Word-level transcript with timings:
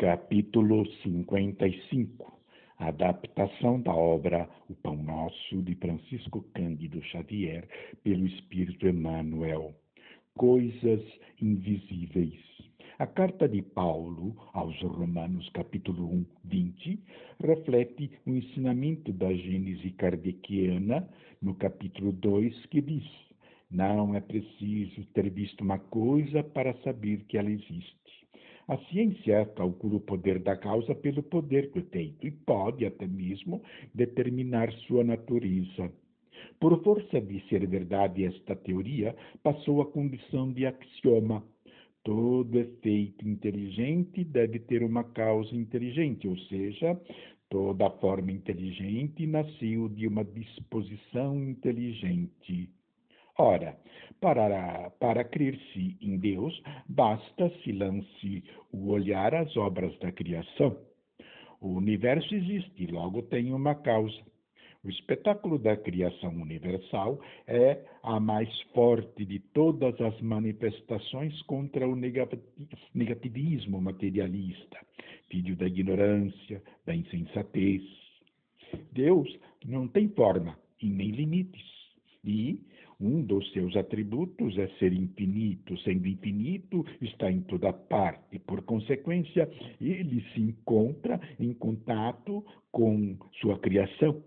Capítulo 0.00 0.86
55 1.02 2.40
Adaptação 2.78 3.80
da 3.80 3.92
obra 3.92 4.48
O 4.70 4.74
Pão 4.76 4.94
Nosso 4.94 5.60
de 5.64 5.74
Francisco 5.74 6.42
Cândido 6.54 7.02
Xavier 7.02 7.68
pelo 8.04 8.24
Espírito 8.24 8.86
Emmanuel. 8.86 9.74
Coisas 10.36 11.02
invisíveis. 11.42 12.38
A 13.00 13.08
carta 13.08 13.48
de 13.48 13.60
Paulo 13.60 14.36
aos 14.52 14.80
Romanos, 14.82 15.48
capítulo 15.48 16.06
1, 16.08 16.26
20, 16.44 17.02
reflete 17.40 18.08
o 18.24 18.36
ensinamento 18.36 19.12
da 19.12 19.34
Gênese 19.34 19.90
kardeciana 19.90 21.08
no 21.42 21.56
capítulo 21.56 22.12
2, 22.12 22.66
que 22.66 22.80
diz: 22.80 23.04
Não 23.68 24.14
é 24.14 24.20
preciso 24.20 25.04
ter 25.12 25.28
visto 25.28 25.62
uma 25.62 25.80
coisa 25.80 26.44
para 26.44 26.72
saber 26.84 27.24
que 27.24 27.36
ela 27.36 27.50
existe. 27.50 27.98
A 28.68 28.76
ciência 28.90 29.46
calcula 29.56 29.96
o 29.96 30.00
poder 30.00 30.38
da 30.40 30.54
causa 30.54 30.94
pelo 30.94 31.22
poder 31.22 31.70
que 31.70 31.80
tem 31.80 32.14
e 32.22 32.30
pode 32.30 32.84
até 32.84 33.06
mesmo 33.06 33.62
determinar 33.94 34.70
sua 34.86 35.02
natureza. 35.02 35.90
Por 36.60 36.82
força 36.82 37.18
de 37.18 37.40
ser 37.48 37.66
verdade 37.66 38.26
esta 38.26 38.54
teoria, 38.54 39.16
passou 39.42 39.80
à 39.80 39.86
condição 39.86 40.52
de 40.52 40.66
axioma. 40.66 41.42
Todo 42.04 42.58
efeito 42.58 43.26
inteligente 43.26 44.22
deve 44.22 44.58
ter 44.58 44.82
uma 44.82 45.02
causa 45.02 45.56
inteligente, 45.56 46.28
ou 46.28 46.36
seja, 46.36 47.00
toda 47.48 47.88
forma 47.88 48.30
inteligente 48.30 49.26
nasceu 49.26 49.88
de 49.88 50.06
uma 50.06 50.24
disposição 50.24 51.42
inteligente. 51.42 52.68
Ora, 53.40 53.78
para, 54.20 54.90
para 54.98 55.22
crer-se 55.22 55.96
em 56.00 56.18
Deus, 56.18 56.60
basta 56.88 57.48
se 57.62 57.70
lance 57.70 58.42
o 58.72 58.90
olhar 58.90 59.32
às 59.32 59.56
obras 59.56 59.96
da 60.00 60.10
criação. 60.10 60.76
O 61.60 61.68
universo 61.68 62.34
existe, 62.34 62.86
logo 62.88 63.22
tem 63.22 63.52
uma 63.52 63.76
causa. 63.76 64.20
O 64.82 64.88
espetáculo 64.88 65.56
da 65.56 65.76
criação 65.76 66.34
universal 66.34 67.20
é 67.46 67.84
a 68.02 68.18
mais 68.18 68.48
forte 68.74 69.24
de 69.24 69.38
todas 69.38 70.00
as 70.00 70.20
manifestações 70.20 71.40
contra 71.42 71.88
o 71.88 71.96
negativismo 72.94 73.80
materialista, 73.80 74.78
filho 75.30 75.56
da 75.56 75.66
ignorância, 75.66 76.60
da 76.84 76.94
insensatez. 76.94 77.82
Deus 78.92 79.28
não 79.64 79.86
tem 79.86 80.08
forma 80.08 80.58
e 80.82 80.88
nem 80.88 81.10
limites. 81.10 81.78
E 82.24 82.60
um 83.00 83.22
dos 83.22 83.50
seus 83.52 83.76
atributos 83.76 84.58
é 84.58 84.66
ser 84.78 84.92
infinito. 84.92 85.78
Sendo 85.82 86.08
infinito, 86.08 86.84
está 87.00 87.30
em 87.30 87.40
toda 87.42 87.72
parte. 87.72 88.38
Por 88.40 88.62
consequência, 88.62 89.48
ele 89.80 90.24
se 90.32 90.40
encontra 90.40 91.20
em 91.38 91.52
contato 91.54 92.44
com 92.72 93.16
sua 93.40 93.58
criação. 93.58 94.22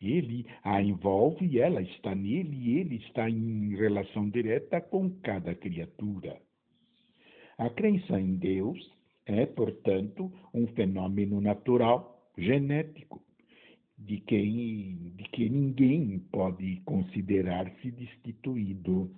Ele 0.00 0.46
a 0.62 0.80
envolve 0.82 1.58
ela 1.58 1.80
está 1.80 2.14
nele 2.14 2.56
e 2.56 2.78
ele 2.78 2.96
está 2.96 3.28
em 3.28 3.74
relação 3.74 4.28
direta 4.28 4.80
com 4.80 5.10
cada 5.20 5.54
criatura. 5.54 6.36
A 7.58 7.70
crença 7.70 8.20
em 8.20 8.36
Deus 8.36 8.78
é, 9.24 9.44
portanto, 9.44 10.32
um 10.54 10.66
fenômeno 10.68 11.40
natural, 11.40 12.30
genético, 12.38 13.20
de 13.98 14.18
quem 14.20 15.12
de 15.16 15.24
que 15.30 15.48
ninguém 15.48 16.18
pode 16.30 16.80
considerar-se 16.84 17.90
destituído. 17.90 19.10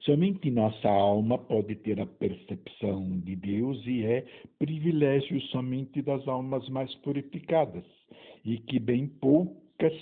Somente 0.00 0.50
nossa 0.50 0.88
alma 0.88 1.36
pode 1.36 1.74
ter 1.76 2.00
a 2.00 2.06
percepção 2.06 3.20
de 3.20 3.36
Deus 3.36 3.84
e 3.86 4.04
é 4.04 4.24
privilégio 4.58 5.40
somente 5.48 6.00
das 6.00 6.26
almas 6.26 6.66
mais 6.70 6.94
purificadas, 6.96 7.84
e 8.44 8.58
que 8.58 8.78
bem 8.78 9.06
poucas, 9.06 9.92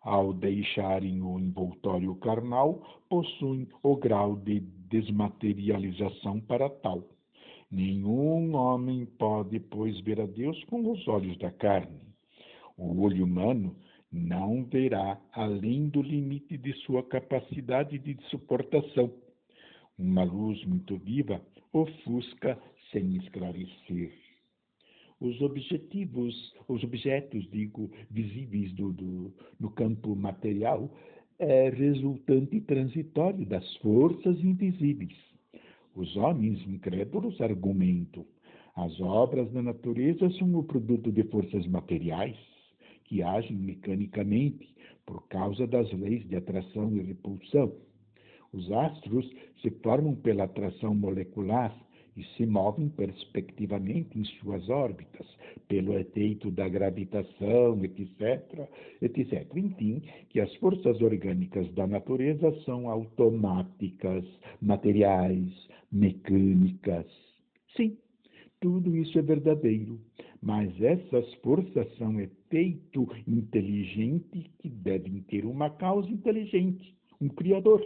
ao 0.00 0.32
deixarem 0.32 1.22
o 1.22 1.38
envoltório 1.38 2.14
carnal, 2.16 3.02
possuem 3.08 3.68
o 3.84 3.96
grau 3.96 4.34
de 4.34 4.58
desmaterialização 4.90 6.40
para 6.40 6.68
tal. 6.68 7.04
Nenhum 7.70 8.56
homem 8.56 9.06
pode, 9.06 9.60
pois, 9.60 10.00
ver 10.00 10.20
a 10.20 10.26
Deus 10.26 10.62
com 10.64 10.90
os 10.90 11.06
olhos 11.06 11.38
da 11.38 11.52
carne 11.52 12.11
o 12.76 13.00
olho 13.02 13.24
humano 13.24 13.76
não 14.12 14.64
verá 14.64 15.18
além 15.32 15.88
do 15.88 16.02
limite 16.02 16.58
de 16.58 16.72
sua 16.84 17.02
capacidade 17.02 17.98
de 17.98 18.16
suportação. 18.28 19.10
Uma 19.98 20.22
luz 20.22 20.62
muito 20.64 20.98
viva 20.98 21.40
ofusca 21.72 22.58
sem 22.90 23.16
esclarecer. 23.16 24.12
Os 25.18 25.40
objetivos, 25.40 26.34
os 26.68 26.82
objetos, 26.82 27.48
digo, 27.50 27.90
visíveis 28.10 28.72
do, 28.74 28.92
do, 28.92 29.32
no 29.58 29.70
campo 29.70 30.14
material 30.14 30.90
é 31.38 31.70
resultante 31.70 32.60
transitório 32.60 33.46
das 33.46 33.76
forças 33.76 34.38
invisíveis. 34.40 35.16
Os 35.94 36.16
homens 36.16 36.60
incrédulos 36.66 37.40
argumentam: 37.40 38.26
as 38.74 39.00
obras 39.00 39.50
da 39.52 39.62
natureza 39.62 40.28
são 40.30 40.54
o 40.54 40.64
produto 40.64 41.10
de 41.10 41.22
forças 41.24 41.66
materiais 41.66 42.36
que 43.12 43.22
agem 43.22 43.58
mecanicamente 43.58 44.74
por 45.04 45.28
causa 45.28 45.66
das 45.66 45.92
leis 45.92 46.26
de 46.26 46.36
atração 46.36 46.96
e 46.96 47.02
repulsão. 47.02 47.70
Os 48.54 48.72
astros 48.72 49.30
se 49.60 49.70
formam 49.82 50.14
pela 50.14 50.44
atração 50.44 50.94
molecular 50.94 51.76
e 52.16 52.24
se 52.36 52.46
movem 52.46 52.88
perspectivamente 52.88 54.18
em 54.18 54.24
suas 54.40 54.66
órbitas, 54.70 55.26
pelo 55.68 55.98
efeito 55.98 56.50
da 56.50 56.66
gravitação, 56.66 57.84
etc., 57.84 58.66
etc. 59.02 59.46
Enfim, 59.56 60.02
que 60.30 60.40
as 60.40 60.54
forças 60.56 60.98
orgânicas 61.02 61.70
da 61.74 61.86
natureza 61.86 62.50
são 62.64 62.88
automáticas, 62.88 64.24
materiais, 64.62 65.52
mecânicas. 65.90 67.06
Sim, 67.76 67.94
tudo 68.62 68.96
isso 68.96 69.18
é 69.18 69.22
verdadeiro, 69.22 70.00
mas 70.40 70.72
essas 70.80 71.34
forças 71.42 71.86
são 71.98 72.20
efeito 72.20 73.08
inteligente 73.26 74.50
que 74.60 74.70
devem 74.70 75.20
ter 75.22 75.44
uma 75.44 75.68
causa 75.68 76.08
inteligente, 76.08 76.96
um 77.20 77.28
criador. 77.28 77.84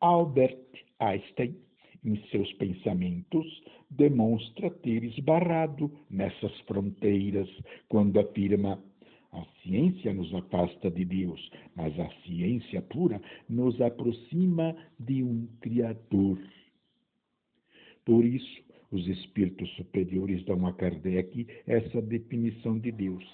Albert 0.00 0.58
Einstein, 0.98 1.56
em 2.04 2.16
seus 2.30 2.52
pensamentos, 2.54 3.46
demonstra 3.88 4.70
ter 4.70 5.04
esbarrado 5.04 5.90
nessas 6.10 6.58
fronteiras 6.62 7.48
quando 7.88 8.18
afirma 8.18 8.82
a 9.32 9.44
ciência 9.62 10.12
nos 10.12 10.34
afasta 10.34 10.90
de 10.90 11.04
Deus, 11.04 11.40
mas 11.76 11.96
a 12.00 12.10
ciência 12.24 12.82
pura 12.82 13.22
nos 13.48 13.80
aproxima 13.80 14.74
de 14.98 15.22
um 15.22 15.46
Criador. 15.60 16.40
Por 18.04 18.24
isso, 18.24 18.70
os 18.90 19.06
espíritos 19.06 19.70
superiores 19.76 20.44
dão 20.44 20.66
a 20.66 20.72
Kardec 20.72 21.46
essa 21.66 22.02
definição 22.02 22.78
de 22.78 22.90
Deus. 22.90 23.24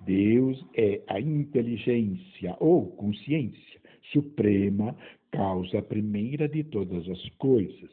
Deus 0.00 0.64
é 0.74 1.02
a 1.08 1.20
inteligência 1.20 2.56
ou 2.60 2.86
consciência 2.92 3.78
suprema, 4.12 4.96
causa 5.30 5.82
primeira 5.82 6.48
de 6.48 6.64
todas 6.64 7.06
as 7.08 7.28
coisas. 7.30 7.90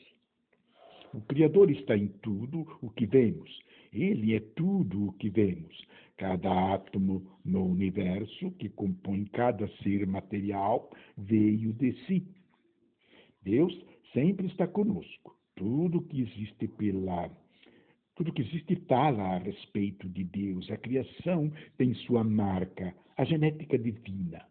O 1.14 1.22
Criador 1.22 1.72
está 1.72 1.98
em 1.98 2.08
tudo 2.08 2.66
o 2.82 2.90
que 2.90 3.06
vemos. 3.06 3.50
Ele 3.92 4.36
é 4.36 4.40
tudo 4.40 5.08
o 5.08 5.14
que 5.14 5.30
vemos. 5.30 5.86
Cada 6.18 6.74
átomo 6.74 7.26
no 7.44 7.66
universo 7.66 8.52
que 8.52 8.70
compõe 8.70 9.26
cada 9.26 9.68
ser 9.84 10.06
material 10.08 10.90
veio 11.18 11.74
de 11.74 11.94
si. 12.06 12.26
Deus 13.44 13.74
sempre 14.14 14.48
está 14.48 14.68
conosco 14.68 15.35
tudo 15.56 16.02
que 16.02 16.22
existe 16.22 16.68
pela 16.68 17.30
tudo 18.16 18.32
que 18.32 18.44
existe 18.44 18.78
fala 18.88 19.36
a 19.36 19.38
respeito 19.40 20.08
de 20.08 20.24
Deus. 20.24 20.72
A 20.72 20.78
criação 20.78 21.52
tem 21.78 21.94
sua 21.94 22.24
marca, 22.24 22.96
a 23.18 23.26
genética 23.26 23.78
divina. 23.78 24.46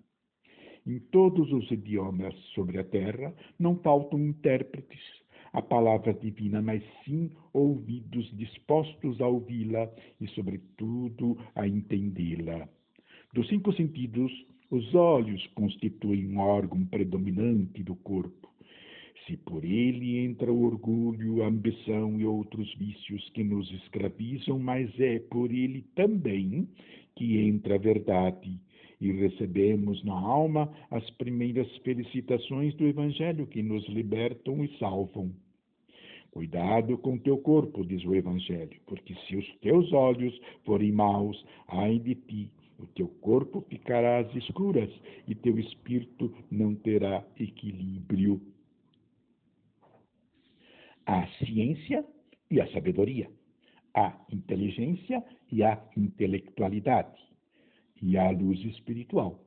Em 0.86 0.98
todos 0.98 1.50
os 1.50 1.70
idiomas 1.70 2.34
sobre 2.54 2.78
a 2.78 2.84
terra 2.84 3.34
não 3.58 3.76
faltam 3.76 4.18
intérpretes 4.20 5.00
a 5.54 5.62
palavra 5.62 6.12
divina, 6.12 6.60
mas 6.60 6.82
sim 7.04 7.30
ouvidos 7.52 8.28
dispostos 8.36 9.20
a 9.20 9.28
ouvi-la 9.28 9.88
e, 10.20 10.26
sobretudo, 10.28 11.38
a 11.54 11.66
entendê-la. 11.66 12.68
Dos 13.32 13.48
cinco 13.48 13.72
sentidos, 13.72 14.32
os 14.68 14.94
olhos 14.94 15.46
constituem 15.54 16.26
um 16.26 16.38
órgão 16.40 16.84
predominante 16.84 17.84
do 17.84 17.94
corpo. 17.94 18.48
Se 19.26 19.36
por 19.38 19.64
ele 19.64 20.18
entra 20.18 20.52
o 20.52 20.64
orgulho, 20.64 21.42
a 21.42 21.46
ambição 21.46 22.20
e 22.20 22.26
outros 22.26 22.72
vícios 22.74 23.30
que 23.30 23.42
nos 23.42 23.70
escravizam, 23.72 24.58
mas 24.58 24.90
é 25.00 25.18
por 25.18 25.50
ele 25.50 25.82
também 25.94 26.68
que 27.16 27.38
entra 27.38 27.76
a 27.76 27.78
verdade, 27.78 28.60
e 29.00 29.12
recebemos 29.12 30.02
na 30.04 30.14
alma 30.14 30.72
as 30.90 31.08
primeiras 31.10 31.68
felicitações 31.78 32.74
do 32.74 32.86
Evangelho 32.86 33.46
que 33.46 33.62
nos 33.62 33.86
libertam 33.88 34.64
e 34.64 34.78
salvam. 34.78 35.32
Cuidado 36.30 36.98
com 36.98 37.16
teu 37.16 37.38
corpo, 37.38 37.84
diz 37.84 38.04
o 38.04 38.14
Evangelho, 38.14 38.76
porque 38.86 39.14
se 39.26 39.36
os 39.36 39.46
teus 39.60 39.92
olhos 39.92 40.36
forem 40.64 40.90
maus, 40.90 41.44
ai 41.68 41.98
de 41.98 42.16
ti, 42.16 42.50
o 42.78 42.86
teu 42.86 43.06
corpo 43.06 43.64
ficará 43.68 44.18
às 44.18 44.34
escuras 44.34 44.90
e 45.28 45.34
teu 45.34 45.58
espírito 45.58 46.34
não 46.50 46.74
terá 46.74 47.24
equilíbrio. 47.38 48.40
A 51.06 51.26
ciência 51.38 52.04
e 52.50 52.60
a 52.60 52.66
sabedoria, 52.72 53.30
a 53.94 54.18
inteligência 54.32 55.22
e 55.50 55.62
a 55.62 55.82
intelectualidade, 55.96 57.20
e 58.02 58.16
a 58.16 58.30
luz 58.30 58.60
espiritual. 58.64 59.40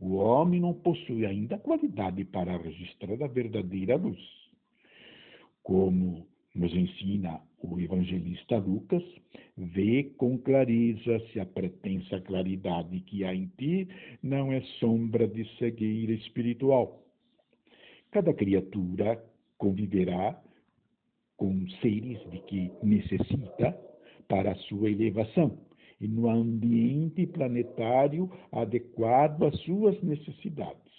O 0.00 0.14
homem 0.14 0.60
não 0.60 0.74
possui 0.74 1.24
ainda 1.24 1.58
qualidade 1.58 2.24
para 2.24 2.56
registrar 2.56 3.22
a 3.22 3.28
verdadeira 3.28 3.96
luz. 3.96 4.20
Como 5.62 6.26
nos 6.54 6.74
ensina 6.74 7.40
o 7.60 7.78
evangelista 7.80 8.58
Lucas, 8.58 9.02
vê 9.56 10.04
com 10.16 10.36
clareza 10.38 11.20
se 11.28 11.40
a 11.40 11.46
pretensa 11.46 12.20
claridade 12.20 13.00
que 13.00 13.24
há 13.24 13.34
em 13.34 13.46
ti 13.56 13.88
não 14.22 14.52
é 14.52 14.60
sombra 14.80 15.26
de 15.26 15.44
cegueira 15.56 16.12
espiritual. 16.12 17.02
Cada 18.10 18.34
criatura 18.34 19.24
conviverá 19.56 20.38
com 21.42 21.68
seres 21.80 22.20
de 22.30 22.38
que 22.42 22.70
necessita 22.84 23.76
para 24.28 24.52
a 24.52 24.54
sua 24.54 24.88
elevação 24.88 25.58
e 26.00 26.06
no 26.06 26.30
ambiente 26.30 27.26
planetário 27.26 28.30
adequado 28.52 29.42
às 29.46 29.58
suas 29.62 30.00
necessidades 30.04 30.92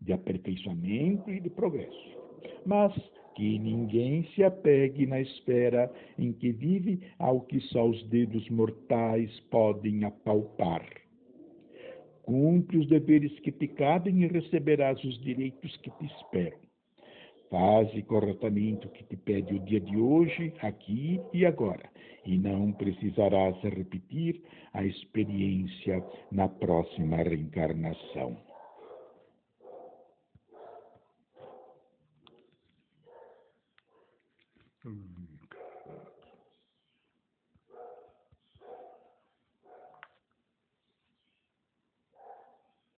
de 0.00 0.12
aperfeiçoamento 0.12 1.28
e 1.32 1.40
de 1.40 1.50
progresso. 1.50 2.16
Mas 2.64 2.94
que 3.34 3.58
ninguém 3.58 4.22
se 4.36 4.44
apegue 4.44 5.04
na 5.04 5.20
esfera 5.20 5.92
em 6.16 6.32
que 6.32 6.52
vive 6.52 7.00
ao 7.18 7.40
que 7.40 7.58
só 7.62 7.84
os 7.84 8.08
dedos 8.08 8.48
mortais 8.50 9.40
podem 9.50 10.04
apalpar. 10.04 10.86
Cumpre 12.22 12.78
os 12.78 12.86
deveres 12.86 13.36
que 13.40 13.50
te 13.50 13.66
cabem 13.66 14.22
e 14.22 14.28
receberás 14.28 15.02
os 15.02 15.20
direitos 15.22 15.76
que 15.78 15.90
te 15.90 16.04
esperam. 16.04 16.71
Faze 17.52 18.00
corretamente 18.04 18.86
o 18.86 18.90
que 18.90 19.04
te 19.04 19.14
pede 19.14 19.54
o 19.54 19.60
dia 19.60 19.78
de 19.78 19.94
hoje, 19.94 20.54
aqui 20.62 21.20
e 21.34 21.44
agora, 21.44 21.86
e 22.24 22.38
não 22.38 22.72
precisarás 22.72 23.54
repetir 23.60 24.42
a 24.72 24.82
experiência 24.82 26.02
na 26.30 26.48
próxima 26.48 27.18
reencarnação. 27.18 28.38